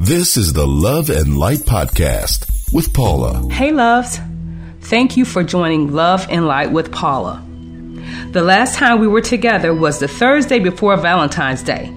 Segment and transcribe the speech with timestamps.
[0.00, 3.52] This is the Love and Light Podcast with Paula.
[3.52, 4.20] Hey, loves.
[4.82, 7.44] Thank you for joining Love and Light with Paula.
[8.30, 11.92] The last time we were together was the Thursday before Valentine's Day.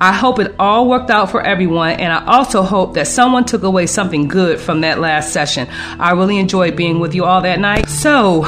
[0.00, 3.64] I hope it all worked out for everyone, and I also hope that someone took
[3.64, 5.68] away something good from that last session.
[6.00, 7.86] I really enjoyed being with you all that night.
[7.90, 8.44] So,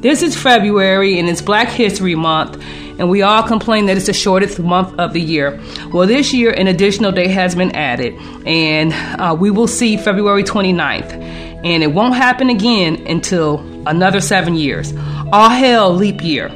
[0.00, 2.62] this is February and it's Black History Month,
[2.98, 5.60] and we all complain that it's the shortest month of the year.
[5.92, 8.14] Well, this year, an additional day has been added,
[8.46, 11.12] and uh, we will see February 29th.
[11.62, 14.94] And it won't happen again until another seven years.
[15.32, 16.48] All hell, leap year.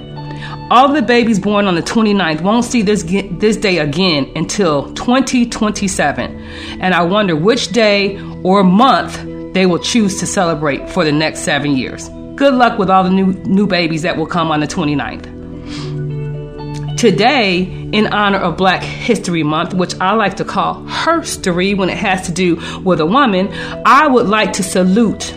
[0.71, 6.41] All the babies born on the 29th won't see this, this day again until 2027.
[6.81, 11.41] And I wonder which day or month they will choose to celebrate for the next
[11.41, 12.09] seven years.
[12.37, 15.31] Good luck with all the new, new babies that will come on the 29th.
[16.99, 17.63] Today,
[17.93, 22.27] in honor of Black History Month, which I like to call herstory when it has
[22.27, 23.51] to do with a woman,
[23.87, 25.33] I would like to salute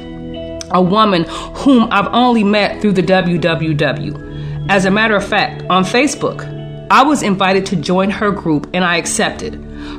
[0.71, 1.25] a woman
[1.57, 4.67] whom I've only met through the WWW.
[4.67, 6.41] As a matter of fact, on Facebook,
[6.89, 9.53] I was invited to join her group and I accepted.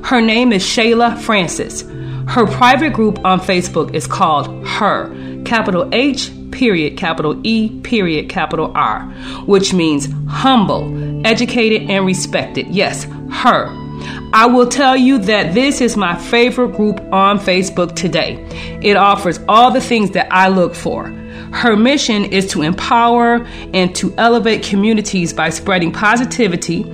[0.05, 1.83] Her name is Shayla Francis.
[2.27, 8.73] Her private group on Facebook is called Her, capital H period, capital E, period, capital
[8.75, 9.03] R,
[9.47, 12.67] which means humble, educated, and respected.
[12.69, 13.88] Yes, her.
[14.33, 18.35] I will tell you that this is my favorite group on Facebook today.
[18.83, 21.09] It offers all the things that I look for.
[21.53, 26.85] Her mission is to empower and to elevate communities by spreading positivity,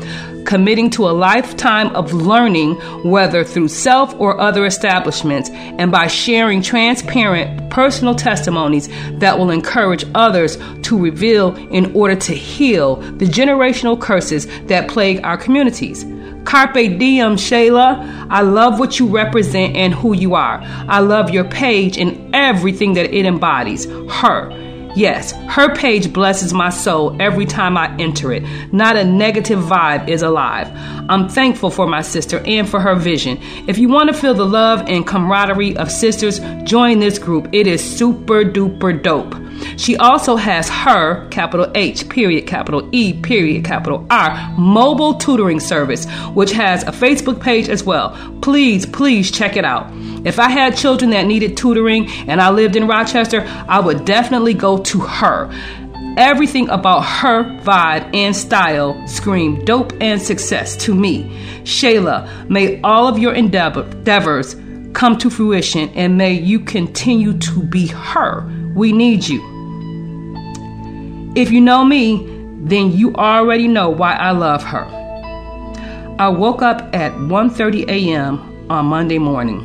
[0.45, 6.63] committing to a lifetime of learning, whether through self or other establishments, and by sharing
[6.63, 14.01] transparent personal testimonies that will encourage others to reveal in order to heal the generational
[14.01, 16.05] curses that plague our communities.
[16.45, 18.27] Carpe diem, Shayla.
[18.31, 20.61] I love what you represent and who you are.
[20.89, 23.87] I love your page and everything that it embodies.
[24.11, 24.51] Her.
[24.97, 28.45] Yes, her page blesses my soul every time I enter it.
[28.73, 30.71] Not a negative vibe is alive.
[31.11, 33.41] I'm thankful for my sister and for her vision.
[33.67, 37.49] If you want to feel the love and camaraderie of sisters, join this group.
[37.53, 39.35] It is super duper dope.
[39.77, 46.07] She also has her, capital H, period, capital E, period, capital R, mobile tutoring service,
[46.35, 48.17] which has a Facebook page as well.
[48.43, 49.91] Please, please check it out.
[50.25, 54.55] If I had children that needed tutoring and I lived in Rochester, I would definitely
[54.55, 55.51] go to her.
[56.17, 61.25] Everything about her vibe and style scream dope and success to me.
[61.65, 64.55] Shayla, may all of your endeavors
[64.93, 68.49] come to fruition and may you continue to be her.
[68.75, 69.54] We need you.
[71.37, 72.25] If you know me,
[72.63, 74.85] then you already know why I love her.
[76.19, 78.39] I woke up at 1:30 a.m.
[78.71, 79.61] on Monday morning.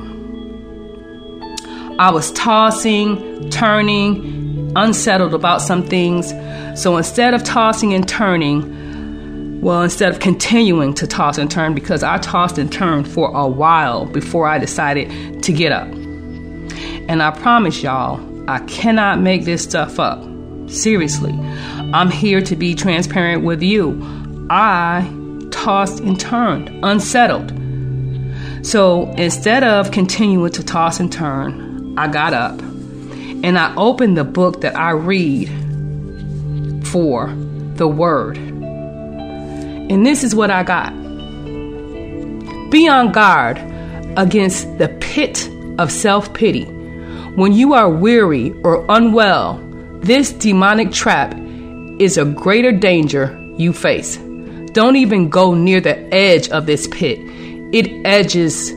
[1.99, 6.33] I was tossing, turning, unsettled about some things.
[6.81, 12.01] So instead of tossing and turning, well, instead of continuing to toss and turn, because
[12.01, 15.87] I tossed and turned for a while before I decided to get up.
[15.87, 18.19] And I promise y'all,
[18.49, 20.28] I cannot make this stuff up.
[20.69, 21.33] Seriously,
[21.93, 24.47] I'm here to be transparent with you.
[24.49, 25.09] I
[25.51, 27.51] tossed and turned, unsettled.
[28.65, 34.23] So instead of continuing to toss and turn, I got up and I opened the
[34.23, 35.47] book that I read
[36.87, 37.33] for
[37.75, 38.37] the Word.
[38.37, 40.91] And this is what I got
[42.69, 43.57] Be on guard
[44.17, 46.65] against the pit of self pity.
[47.35, 49.68] When you are weary or unwell,
[50.01, 51.37] this demonic trap
[51.99, 54.17] is a greater danger you face.
[54.71, 57.19] Don't even go near the edge of this pit.
[57.73, 58.71] It edges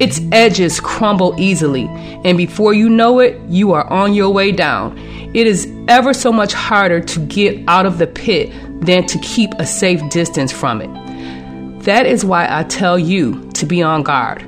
[0.00, 1.86] its edges crumble easily,
[2.24, 4.98] and before you know it, you are on your way down.
[5.34, 9.52] It is ever so much harder to get out of the pit than to keep
[9.54, 11.84] a safe distance from it.
[11.84, 14.44] That is why I tell you to be on guard.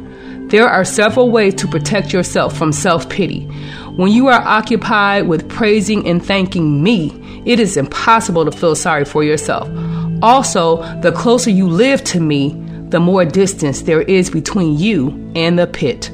[0.50, 3.48] There are several ways to protect yourself from self pity.
[3.97, 9.07] When you are occupied with praising and thanking me, it is impossible to feel sorry
[9.07, 9.71] for yourself.
[10.21, 12.51] Also, the closer you live to me,
[12.91, 16.10] the more distance there is between you and the pit.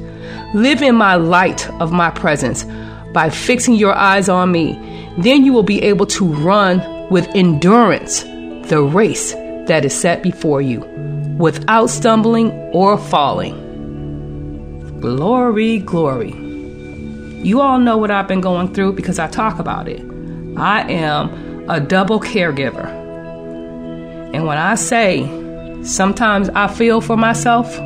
[0.53, 2.63] Live in my light of my presence
[3.11, 4.79] by fixing your eyes on me.
[5.17, 8.23] Then you will be able to run with endurance
[8.69, 9.33] the race
[9.67, 10.79] that is set before you
[11.37, 13.59] without stumbling or falling.
[15.01, 16.52] Glory, glory.
[17.43, 20.01] You all know what I've been going through because I talk about it.
[20.57, 22.85] I am a double caregiver.
[24.33, 25.27] And when I say
[25.83, 27.77] sometimes I feel for myself,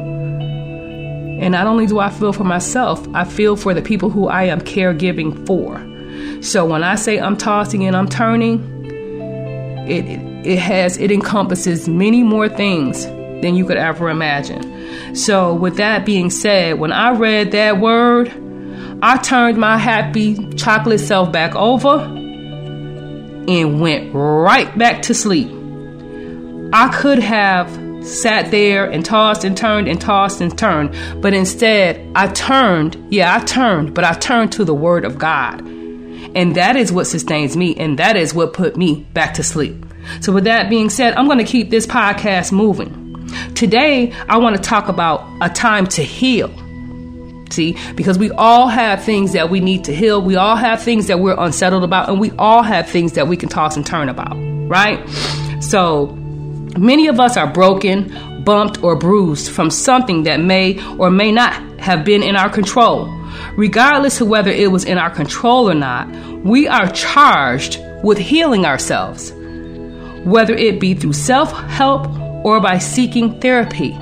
[1.40, 4.44] And not only do I feel for myself, I feel for the people who I
[4.46, 5.78] am caregiving for.
[6.44, 8.64] So when I say I'm tossing and I'm turning,
[9.88, 10.06] it
[10.46, 13.06] it has it encompasses many more things
[13.42, 14.64] than you could ever imagine.
[15.16, 18.34] So with that being said, when I read that word,
[19.02, 25.50] I turned my happy chocolate self back over and went right back to sleep.
[26.74, 27.70] I could have
[28.04, 33.36] sat there and tossed and turned and tossed and turned, but instead I turned, yeah,
[33.36, 35.62] I turned, but I turned to the Word of God.
[35.62, 39.86] And that is what sustains me, and that is what put me back to sleep.
[40.22, 43.28] So, with that being said, I'm going to keep this podcast moving.
[43.54, 46.52] Today, I want to talk about a time to heal.
[47.50, 50.22] See, because we all have things that we need to heal.
[50.22, 53.38] We all have things that we're unsettled about, and we all have things that we
[53.38, 55.08] can toss and turn about, right?
[55.62, 56.08] So,
[56.78, 61.54] many of us are broken, bumped, or bruised from something that may or may not
[61.80, 63.14] have been in our control.
[63.56, 66.08] Regardless of whether it was in our control or not,
[66.44, 69.32] we are charged with healing ourselves,
[70.24, 72.08] whether it be through self help
[72.46, 73.98] or by seeking therapy.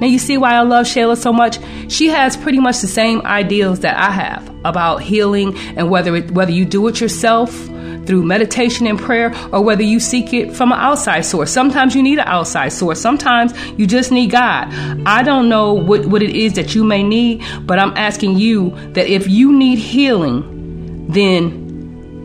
[0.00, 1.58] Now, you see why I love Shayla so much?
[1.88, 6.30] She has pretty much the same ideals that I have about healing and whether, it,
[6.32, 7.50] whether you do it yourself
[8.06, 11.50] through meditation and prayer or whether you seek it from an outside source.
[11.50, 13.00] Sometimes you need an outside source.
[13.00, 14.72] Sometimes you just need God.
[15.06, 18.70] I don't know what, what it is that you may need, but I'm asking you
[18.92, 21.66] that if you need healing, then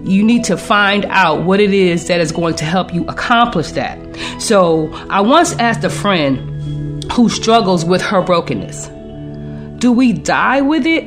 [0.05, 3.71] you need to find out what it is that is going to help you accomplish
[3.71, 3.99] that.
[4.39, 6.50] So I once asked a friend,
[7.13, 8.87] who struggles with her brokenness.
[9.79, 11.03] Do we die with it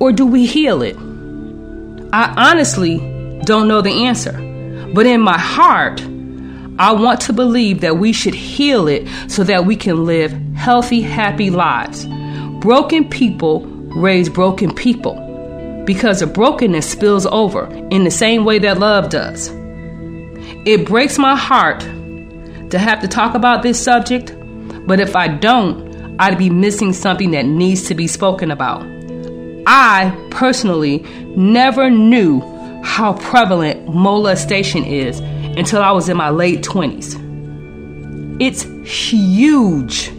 [0.00, 0.96] or do we heal it?
[2.12, 2.98] I honestly
[3.44, 4.32] don't know the answer,
[4.94, 6.00] but in my heart,
[6.78, 11.00] I want to believe that we should heal it so that we can live healthy,
[11.00, 12.06] happy lives.
[12.60, 15.14] Broken people raise broken people
[15.86, 19.50] because the brokenness spills over in the same way that love does.
[20.66, 21.80] It breaks my heart
[22.70, 24.34] to have to talk about this subject
[24.86, 28.82] but if I don't, I'd be missing something that needs to be spoken about.
[29.66, 31.04] I personally
[31.36, 32.40] never knew
[32.84, 35.20] how prevalent molestation is
[35.58, 37.22] until I was in my late 20s.
[38.40, 40.12] It's huge.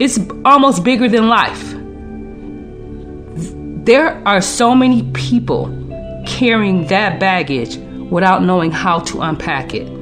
[0.00, 1.74] It's almost bigger than life.
[3.84, 5.76] There are so many people
[6.26, 7.76] carrying that baggage
[8.10, 9.99] without knowing how to unpack it.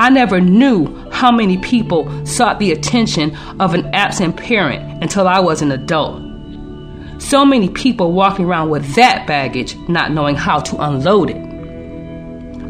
[0.00, 5.40] I never knew how many people sought the attention of an absent parent until I
[5.40, 6.22] was an adult.
[7.20, 11.36] So many people walking around with that baggage, not knowing how to unload it.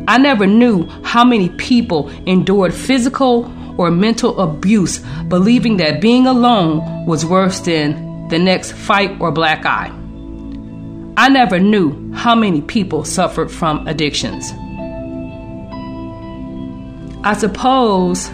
[0.09, 3.45] I never knew how many people endured physical
[3.79, 4.99] or mental abuse,
[5.29, 9.93] believing that being alone was worse than the next fight or black eye.
[11.17, 14.51] I never knew how many people suffered from addictions.
[17.23, 18.31] I suppose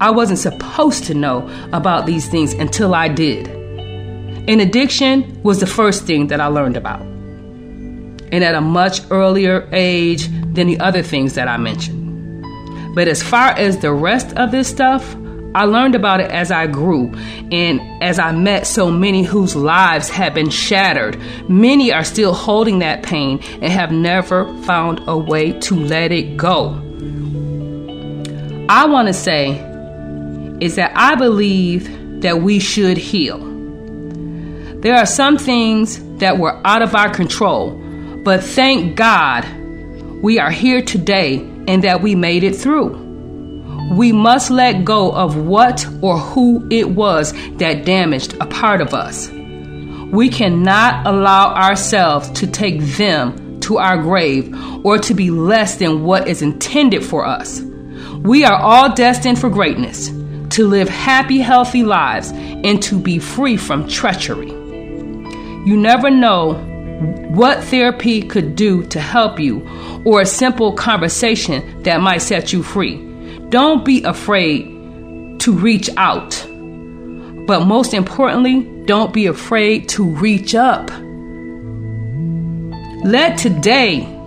[0.00, 3.48] I wasn't supposed to know about these things until I did.
[3.48, 7.00] And addiction was the first thing that I learned about.
[7.02, 12.94] And at a much earlier age than the other things that I mentioned.
[12.94, 15.16] But as far as the rest of this stuff,
[15.52, 17.12] I learned about it as I grew
[17.50, 21.20] and as I met so many whose lives have been shattered.
[21.48, 26.36] Many are still holding that pain and have never found a way to let it
[26.36, 26.89] go.
[28.72, 29.48] I want to say
[30.60, 33.40] is that I believe that we should heal.
[34.78, 37.72] There are some things that were out of our control,
[38.22, 39.44] but thank God
[40.22, 42.90] we are here today and that we made it through.
[43.96, 48.94] We must let go of what or who it was that damaged a part of
[48.94, 49.30] us.
[50.12, 54.54] We cannot allow ourselves to take them to our grave
[54.86, 57.64] or to be less than what is intended for us.
[58.22, 60.08] We are all destined for greatness,
[60.56, 64.50] to live happy, healthy lives, and to be free from treachery.
[64.50, 66.54] You never know
[67.30, 69.66] what therapy could do to help you,
[70.04, 72.96] or a simple conversation that might set you free.
[73.48, 74.66] Don't be afraid
[75.40, 76.46] to reach out.
[77.46, 80.90] But most importantly, don't be afraid to reach up.
[83.02, 84.19] Let today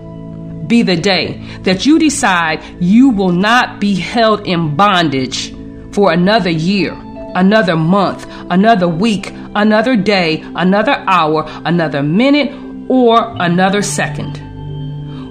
[0.68, 5.54] be the day that you decide you will not be held in bondage
[5.94, 6.94] for another year,
[7.36, 12.52] another month, another week, another day, another hour, another minute,
[12.90, 14.40] or another second.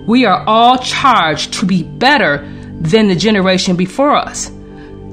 [0.06, 2.38] We are all charged to be better
[2.80, 4.50] than the generation before us,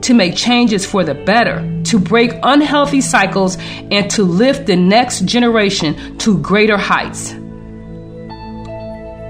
[0.02, 3.58] to make changes for the better, to break unhealthy cycles,
[3.92, 7.36] and to lift the next generation to greater heights.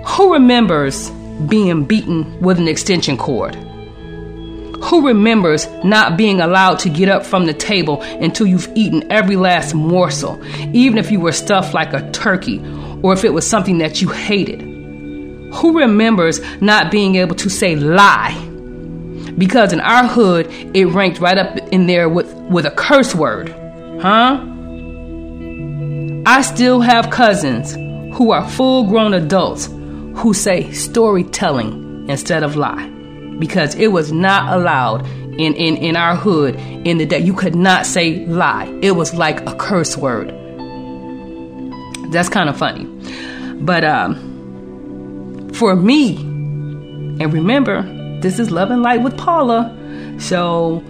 [0.09, 1.11] Who remembers
[1.47, 3.55] being beaten with an extension cord?
[3.55, 9.35] Who remembers not being allowed to get up from the table until you've eaten every
[9.35, 12.59] last morsel, even if you were stuffed like a turkey
[13.03, 14.61] or if it was something that you hated?
[14.61, 18.33] Who remembers not being able to say lie?
[19.37, 23.49] Because in our hood, it ranked right up in there with, with a curse word.
[24.01, 24.43] Huh?
[26.25, 27.75] I still have cousins
[28.17, 29.69] who are full grown adults
[30.15, 32.87] who say storytelling instead of lie
[33.39, 35.05] because it was not allowed
[35.39, 37.19] in, in, in our hood in the day.
[37.19, 40.29] You could not say lie, it was like a curse word.
[42.11, 42.85] That's kind of funny.
[43.61, 47.83] But um, for me, and remember,
[48.21, 49.75] this is Love and Light with Paula.
[50.19, 50.83] So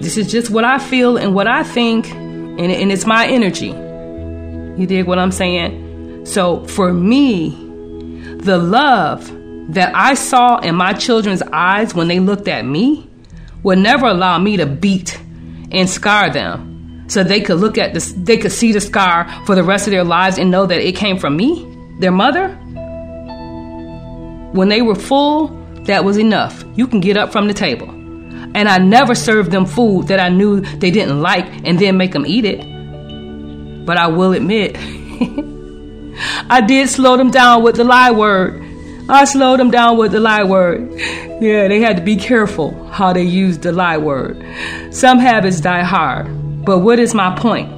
[0.00, 3.68] this is just what I feel and what I think, and, and it's my energy.
[3.68, 6.26] You dig what I'm saying?
[6.26, 7.61] So for me,
[8.44, 9.30] the love
[9.74, 13.08] that I saw in my children's eyes when they looked at me
[13.62, 15.20] would never allow me to beat
[15.70, 19.54] and scar them so they could look at this they could see the scar for
[19.54, 21.68] the rest of their lives and know that it came from me
[22.00, 22.48] their mother.
[24.52, 25.48] When they were full
[25.84, 26.64] that was enough.
[26.74, 27.88] You can get up from the table.
[27.88, 32.12] And i never served them food that i knew they didn't like and then make
[32.12, 32.60] them eat it.
[33.86, 34.76] But i will admit
[36.50, 38.62] i did slow them down with the lie word
[39.08, 40.92] I slowed them down with the lie word.
[41.42, 44.42] Yeah, they had to be careful how they used the lie word.
[44.90, 46.64] Some habits die hard.
[46.64, 47.68] But what is my point?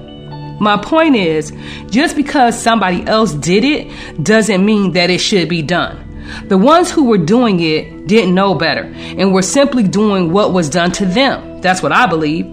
[0.60, 1.52] My point is
[1.90, 6.00] just because somebody else did it doesn't mean that it should be done.
[6.48, 10.68] The ones who were doing it didn't know better and were simply doing what was
[10.68, 11.60] done to them.
[11.60, 12.46] That's what I believe.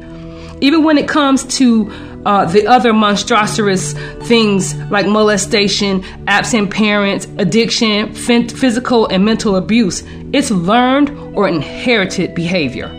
[0.62, 1.92] Even when it comes to
[2.26, 3.94] uh, the other monstrous
[4.28, 10.04] things like molestation, absent parents, addiction, physical and mental abuse.
[10.34, 12.90] It's learned or inherited behavior.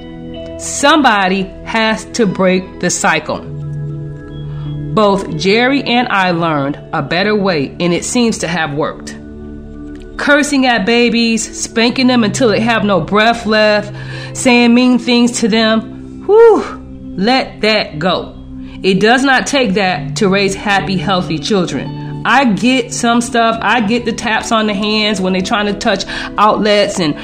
[0.59, 3.41] Somebody has to break the cycle.
[4.95, 9.17] Both Jerry and I learned a better way, and it seems to have worked.
[10.19, 13.95] Cursing at babies, spanking them until they have no breath left,
[14.37, 16.63] saying mean things to them, whew,
[17.17, 18.42] let that go.
[18.83, 22.23] It does not take that to raise happy, healthy children.
[22.25, 23.59] I get some stuff.
[23.63, 26.05] I get the taps on the hands when they're trying to touch
[26.37, 27.17] outlets and,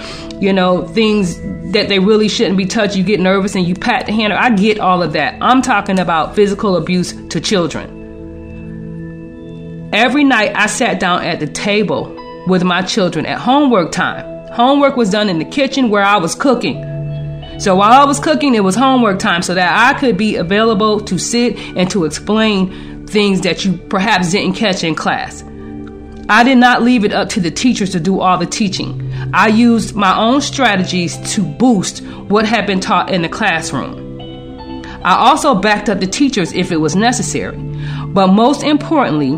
[0.43, 1.41] you know, things
[1.73, 2.97] that they really shouldn't be touched.
[2.97, 4.33] You get nervous and you pat the hand.
[4.33, 5.37] I get all of that.
[5.41, 7.97] I'm talking about physical abuse to children.
[9.93, 12.15] Every night I sat down at the table
[12.47, 14.25] with my children at homework time.
[14.53, 16.88] Homework was done in the kitchen where I was cooking.
[17.59, 21.01] So while I was cooking, it was homework time so that I could be available
[21.01, 25.43] to sit and to explain things that you perhaps didn't catch in class.
[26.29, 29.13] I did not leave it up to the teachers to do all the teaching.
[29.35, 34.85] I used my own strategies to boost what had been taught in the classroom.
[35.03, 37.57] I also backed up the teachers if it was necessary.
[38.09, 39.37] But most importantly,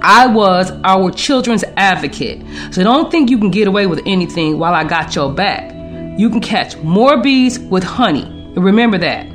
[0.00, 2.42] I was our children's advocate.
[2.70, 5.73] So don't think you can get away with anything while I got your back
[6.16, 8.24] you can catch more bees with honey.
[8.56, 9.26] remember that.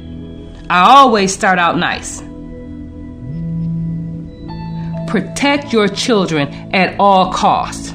[0.69, 2.21] I always start out nice.
[5.09, 7.93] Protect your children at all costs.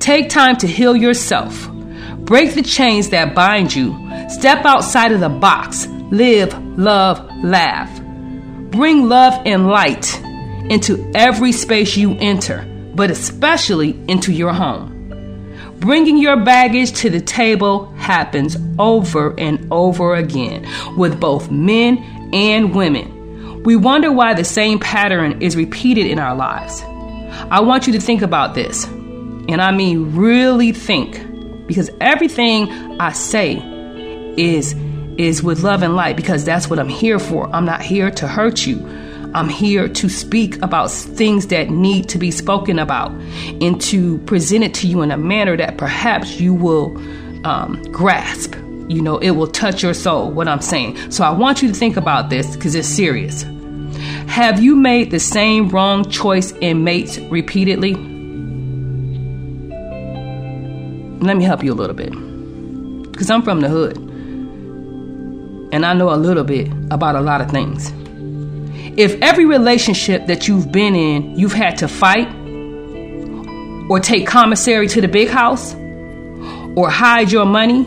[0.00, 1.70] Take time to heal yourself.
[2.20, 3.94] Break the chains that bind you.
[4.28, 5.86] Step outside of the box.
[5.86, 8.00] Live, love, laugh.
[8.70, 10.18] Bring love and light
[10.70, 14.93] into every space you enter, but especially into your home.
[15.84, 21.98] Bringing your baggage to the table happens over and over again with both men
[22.32, 23.62] and women.
[23.64, 26.82] We wonder why the same pattern is repeated in our lives.
[27.50, 33.12] I want you to think about this, and I mean really think, because everything I
[33.12, 33.58] say
[34.38, 34.74] is
[35.18, 37.46] is with love and light because that's what I'm here for.
[37.54, 38.78] I'm not here to hurt you.
[39.34, 44.62] I'm here to speak about things that need to be spoken about and to present
[44.62, 46.96] it to you in a manner that perhaps you will
[47.44, 48.54] um, grasp.
[48.88, 51.10] You know, it will touch your soul, what I'm saying.
[51.10, 53.42] So I want you to think about this because it's serious.
[54.28, 57.94] Have you made the same wrong choice in mates repeatedly?
[61.24, 62.12] Let me help you a little bit
[63.10, 63.96] because I'm from the hood
[65.72, 67.92] and I know a little bit about a lot of things.
[68.96, 72.28] If every relationship that you've been in, you've had to fight,
[73.90, 75.74] or take commissary to the big house,
[76.76, 77.84] or hide your money,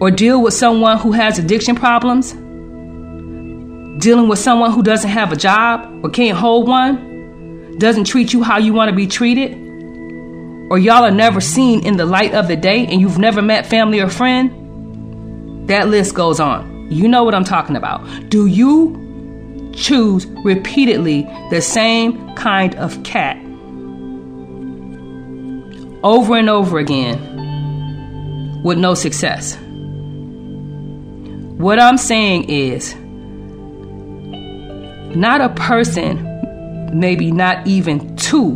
[0.00, 2.32] or deal with someone who has addiction problems,
[4.02, 8.42] dealing with someone who doesn't have a job or can't hold one, doesn't treat you
[8.42, 9.52] how you want to be treated,
[10.70, 13.66] or y'all are never seen in the light of the day and you've never met
[13.66, 16.90] family or friend, that list goes on.
[16.90, 18.28] You know what I'm talking about.
[18.28, 19.01] Do you
[19.74, 23.36] choose repeatedly the same kind of cat
[26.02, 29.56] over and over again with no success.
[31.58, 32.94] What I'm saying is,
[35.16, 38.54] not a person, maybe not even two,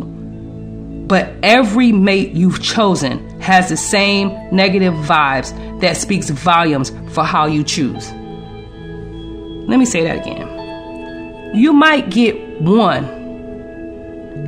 [1.07, 7.45] but every mate you've chosen has the same negative vibes that speaks volumes for how
[7.45, 8.11] you choose.
[9.69, 10.56] Let me say that again
[11.53, 13.05] you might get one,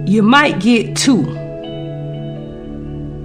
[0.06, 1.24] you might get two,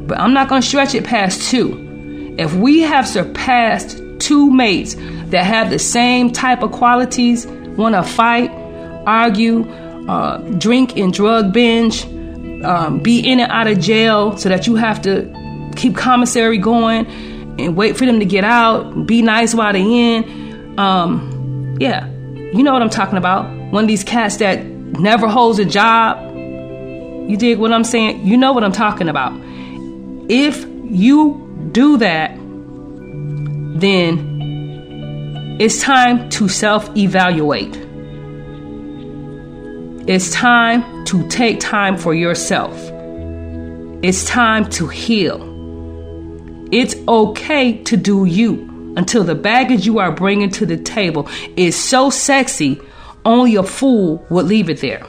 [0.07, 2.35] but I'm not going to stretch it past two.
[2.39, 8.03] If we have surpassed two mates that have the same type of qualities, want to
[8.03, 8.51] fight,
[9.07, 9.69] argue,
[10.09, 12.05] uh, drink and drug binge,
[12.65, 17.07] um, be in and out of jail so that you have to keep commissary going
[17.59, 20.79] and wait for them to get out, be nice while they're in.
[20.79, 25.59] Um, yeah, you know what I'm talking about one of these cats that never holds
[25.59, 26.33] a job.
[27.29, 28.25] You dig what I'm saying?
[28.25, 29.33] You know what I'm talking about.
[30.29, 32.37] If you do that,
[33.81, 37.75] then it's time to self evaluate.
[40.09, 42.79] It's time to take time for yourself.
[44.05, 45.51] It's time to heal.
[46.71, 51.75] It's okay to do you until the baggage you are bringing to the table is
[51.75, 52.81] so sexy
[53.25, 55.07] only a fool would leave it there.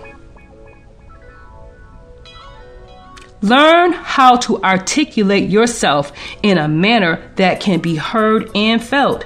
[3.41, 9.25] Learn how to articulate yourself in a manner that can be heard and felt.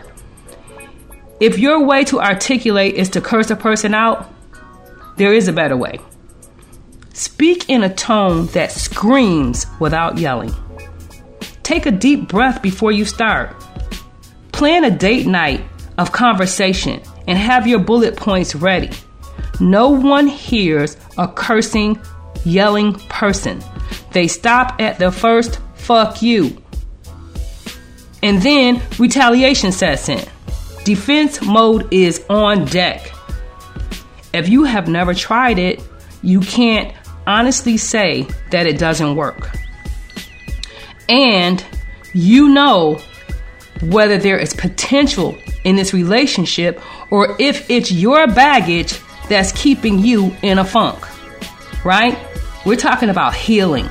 [1.40, 4.30] If your way to articulate is to curse a person out,
[5.16, 6.00] there is a better way.
[7.14, 10.54] Speak in a tone that screams without yelling.
[11.64, 13.56] Take a deep breath before you start.
[14.52, 15.64] Plan a date night
[15.98, 18.90] of conversation and have your bullet points ready.
[19.62, 22.02] No one hears a cursing,
[22.44, 23.64] yelling person.
[24.12, 26.62] They stop at the first fuck you.
[28.24, 30.28] And then retaliation sets in.
[30.84, 33.14] Defense mode is on deck.
[34.34, 35.84] If you have never tried it,
[36.24, 36.94] you can't
[37.28, 39.56] honestly say that it doesn't work.
[41.08, 41.64] And
[42.14, 43.00] you know
[43.84, 50.36] whether there is potential in this relationship or if it's your baggage that's keeping you
[50.42, 51.06] in a funk,
[51.86, 52.18] right?
[52.66, 53.90] We're talking about healing.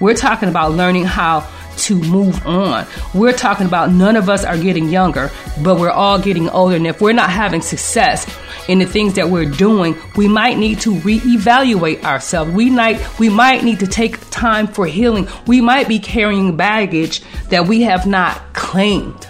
[0.00, 2.86] We're talking about learning how to move on.
[3.14, 5.30] We're talking about none of us are getting younger,
[5.62, 6.76] but we're all getting older.
[6.76, 8.26] And if we're not having success
[8.68, 12.52] in the things that we're doing, we might need to reevaluate ourselves.
[12.52, 15.28] We might we might need to take time for healing.
[15.46, 19.26] We might be carrying baggage that we have not claimed.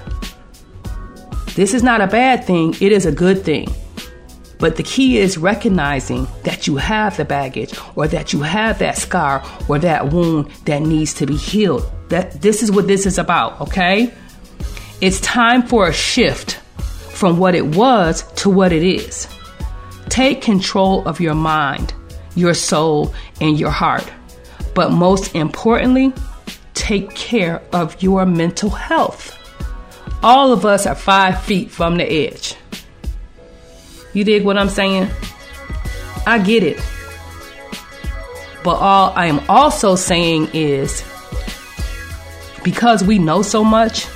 [1.54, 3.68] This is not a bad thing, it is a good thing.
[4.58, 8.98] But the key is recognizing that you have the baggage or that you have that
[8.98, 11.90] scar or that wound that needs to be healed.
[12.10, 14.12] That this is what this is about, okay?
[15.00, 16.60] It's time for a shift
[17.20, 19.26] from what it was to what it is.
[20.10, 21.94] Take control of your mind,
[22.34, 24.06] your soul, and your heart.
[24.74, 26.12] But most importantly,
[26.74, 29.39] take care of your mental health.
[30.22, 32.54] All of us are five feet from the edge.
[34.12, 35.08] You dig what I'm saying?
[36.26, 36.78] I get it.
[38.62, 41.02] But all I am also saying is
[42.62, 44.06] because we know so much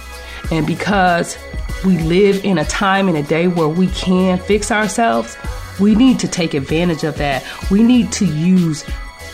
[0.50, 1.38] and because
[1.84, 5.36] we live in a time and a day where we can fix ourselves,
[5.80, 7.42] we need to take advantage of that.
[7.70, 8.84] We need to use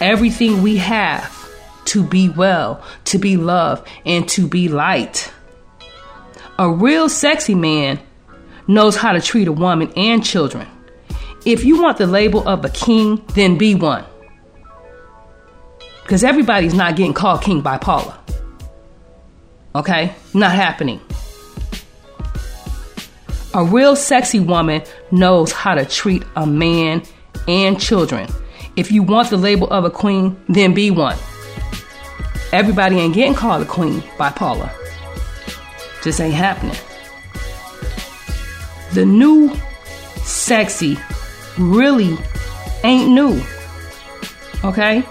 [0.00, 1.36] everything we have
[1.86, 5.32] to be well, to be loved, and to be light.
[6.60, 7.98] A real sexy man
[8.68, 10.68] knows how to treat a woman and children.
[11.46, 14.04] If you want the label of a king, then be one.
[16.02, 18.22] Because everybody's not getting called king by Paula.
[19.74, 20.12] Okay?
[20.34, 21.00] Not happening.
[23.54, 27.02] A real sexy woman knows how to treat a man
[27.48, 28.28] and children.
[28.76, 31.16] If you want the label of a queen, then be one.
[32.52, 34.70] Everybody ain't getting called a queen by Paula.
[36.02, 36.76] Just ain't happening.
[38.92, 39.54] The new
[40.22, 40.98] sexy
[41.58, 42.16] really
[42.84, 43.42] ain't new.
[44.64, 45.04] Okay?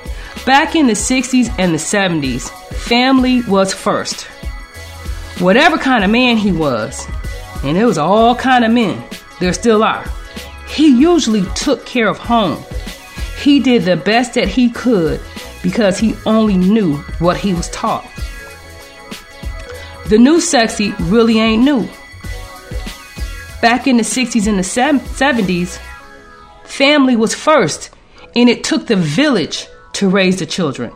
[0.45, 4.27] Back in the 60s and the 70s, family was first.
[5.39, 7.07] whatever kind of man he was,
[7.63, 9.01] and it was all kind of men,
[9.39, 10.05] there still are.
[10.67, 12.63] He usually took care of home.
[13.41, 15.21] He did the best that he could
[15.63, 18.05] because he only knew what he was taught.
[20.09, 21.87] The new sexy really ain't new.
[23.61, 25.77] Back in the 60s and the 70s,
[26.63, 27.91] family was first,
[28.35, 30.91] and it took the village to raise the children.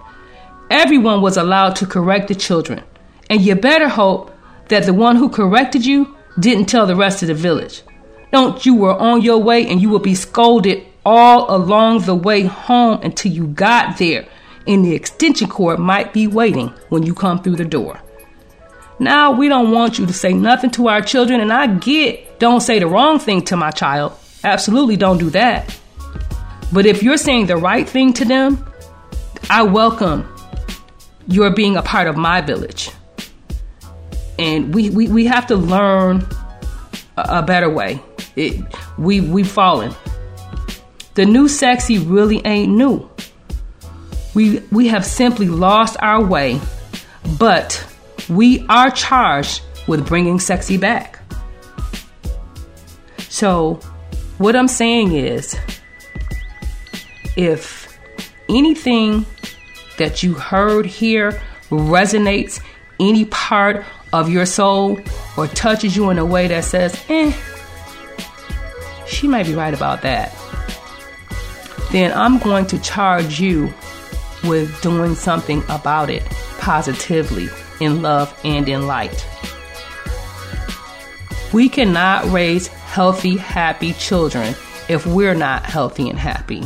[0.72, 2.82] Everyone was allowed to correct the children,
[3.30, 4.36] and you better hope
[4.70, 7.84] that the one who corrected you didn't tell the rest of the village.
[8.32, 12.42] Don't you were on your way and you will be scolded all along the way
[12.46, 14.26] home until you got there,
[14.66, 18.00] and the extension cord might be waiting when you come through the door.
[19.00, 22.62] Now we don't want you to say nothing to our children, and I get don't
[22.62, 24.14] say the wrong thing to my child.
[24.44, 25.78] Absolutely don't do that.
[26.72, 28.66] But if you're saying the right thing to them,
[29.50, 30.28] I welcome
[31.28, 32.90] your being a part of my village.
[34.40, 36.28] And we, we, we have to learn
[37.18, 38.02] a, a better way.
[38.36, 38.64] It,
[38.98, 39.94] we, we've fallen.
[41.14, 43.08] The new sexy really ain't new.
[44.34, 46.60] We, we have simply lost our way,
[47.38, 47.86] but
[48.30, 51.20] we are charged with bringing sexy back.
[53.30, 53.76] So,
[54.38, 55.58] what I'm saying is
[57.36, 57.98] if
[58.50, 59.26] anything
[59.98, 62.62] that you heard here resonates
[63.00, 65.00] any part of your soul
[65.38, 67.34] or touches you in a way that says, eh,
[69.08, 70.34] she might be right about that,
[71.92, 73.74] then I'm going to charge you
[74.44, 76.24] with doing something about it
[76.60, 77.50] positively
[77.84, 79.28] in love and in light.
[81.54, 84.56] We cannot raise healthy, happy children
[84.90, 86.64] if we're not healthy and happy.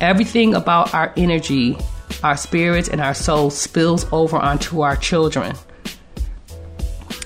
[0.00, 1.76] Everything about our energy,
[2.22, 5.56] our spirits, and our soul spills over onto our children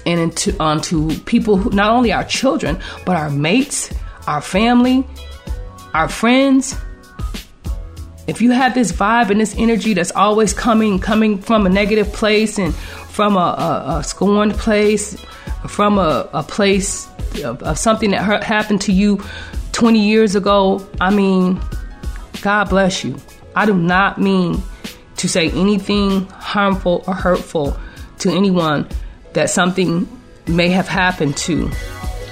[0.06, 3.92] and into onto people who not only our children, but our mates,
[4.26, 5.06] our family,
[5.94, 6.76] our friends.
[8.26, 12.12] If you have this vibe and this energy that's always coming coming from a negative
[12.12, 12.74] place and
[13.14, 13.38] from a,
[13.86, 15.16] a, a scorned place,
[15.68, 17.06] from a, a place
[17.44, 19.22] of, of something that hurt, happened to you
[19.70, 21.60] 20 years ago, I mean,
[22.42, 23.16] God bless you.
[23.54, 24.60] I do not mean
[25.18, 27.76] to say anything harmful or hurtful
[28.18, 28.88] to anyone
[29.34, 30.08] that something
[30.48, 31.70] may have happened to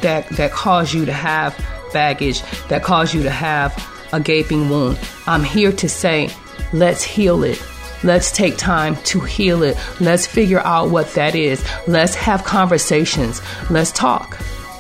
[0.01, 1.57] that that caused you to have
[1.93, 3.73] baggage, that caused you to have
[4.13, 4.99] a gaping wound.
[5.29, 6.29] I'm here to say,
[6.73, 7.63] let's heal it.
[8.05, 9.77] Let's take time to heal it.
[10.01, 11.65] Let's figure out what that is.
[11.87, 13.41] Let's have conversations.
[13.71, 14.39] Let's talk.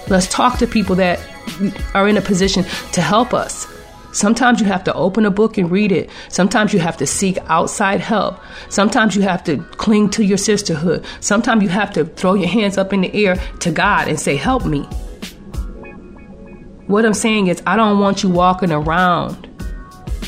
[0.09, 1.21] Let's talk to people that
[1.95, 3.67] are in a position to help us.
[4.13, 6.11] Sometimes you have to open a book and read it.
[6.29, 8.39] Sometimes you have to seek outside help.
[8.69, 11.05] Sometimes you have to cling to your sisterhood.
[11.21, 14.37] Sometimes you have to throw your hands up in the air to God and say,
[14.37, 14.83] Help me.
[16.89, 19.49] What I'm saying is, I don't want you walking around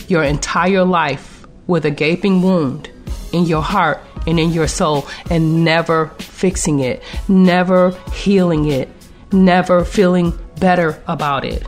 [0.08, 1.33] your entire life
[1.66, 2.90] with a gaping wound
[3.32, 8.88] in your heart and in your soul and never fixing it, never healing it,
[9.32, 11.66] never feeling better about it.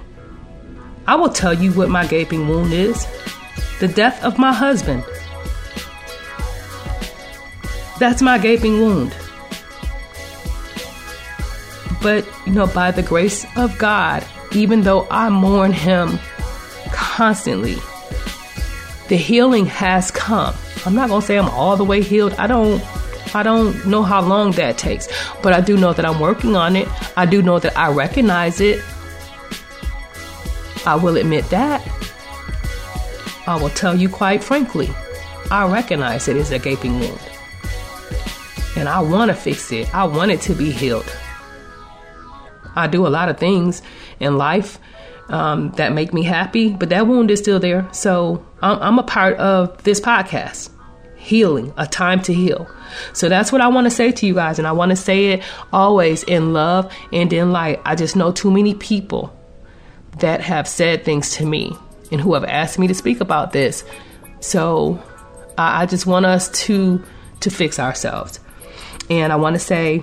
[1.06, 3.06] I will tell you what my gaping wound is
[3.80, 5.04] the death of my husband.
[7.98, 9.14] That's my gaping wound.
[12.02, 16.18] But, you know, by the grace of God, even though I mourn him
[16.92, 17.76] constantly,
[19.08, 20.54] the healing has come.
[20.84, 22.32] I'm not gonna say I'm all the way healed.
[22.34, 22.82] I don't
[23.34, 25.08] I don't know how long that takes,
[25.42, 26.88] but I do know that I'm working on it.
[27.16, 28.82] I do know that I recognize it.
[30.86, 31.86] I will admit that.
[33.46, 34.88] I will tell you quite frankly,
[35.50, 37.20] I recognize it is a gaping wound.
[38.76, 39.92] And I want to fix it.
[39.94, 41.10] I want it to be healed.
[42.74, 43.82] I do a lot of things
[44.20, 44.78] in life
[45.28, 47.88] um, that make me happy, but that wound is still there.
[47.92, 50.70] So I'm, I'm a part of this podcast,
[51.16, 52.68] healing, a time to heal.
[53.12, 55.32] So that's what I want to say to you guys, and I want to say
[55.32, 57.80] it always in love and in light.
[57.84, 59.36] I just know too many people
[60.18, 61.76] that have said things to me
[62.10, 63.84] and who have asked me to speak about this.
[64.40, 65.02] So
[65.58, 67.02] I, I just want us to
[67.40, 68.40] to fix ourselves.
[69.10, 70.02] And I want to say,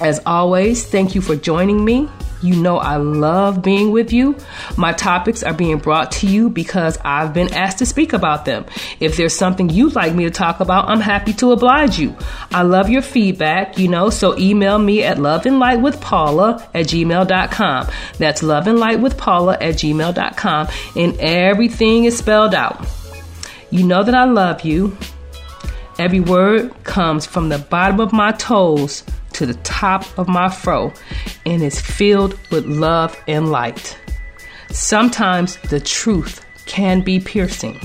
[0.00, 2.08] as always, thank you for joining me.
[2.40, 4.36] You know, I love being with you.
[4.76, 8.64] My topics are being brought to you because I've been asked to speak about them.
[9.00, 12.16] If there's something you'd like me to talk about, I'm happy to oblige you.
[12.52, 17.88] I love your feedback, you know, so email me at loveandlightwithpaula at gmail.com.
[18.18, 20.68] That's loveandlightwithpaula at gmail.com.
[20.94, 22.86] And everything is spelled out.
[23.70, 24.96] You know that I love you.
[25.98, 30.92] Every word comes from the bottom of my toes to the top of my fro
[31.44, 33.98] and is filled with love and light.
[34.70, 37.80] Sometimes the truth can be piercing.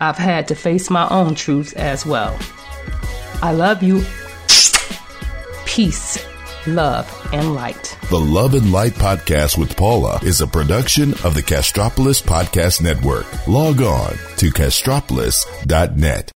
[0.00, 2.38] I've had to face my own truths as well.
[3.42, 4.02] I love you.
[5.66, 6.24] Peace,
[6.66, 7.96] love, and light.
[8.08, 13.26] The Love and Light podcast with Paula is a production of the Castropolis Podcast Network.
[13.46, 16.30] Log on to castropolis.net.